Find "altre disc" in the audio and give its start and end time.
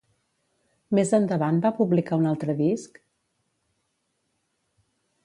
2.31-2.97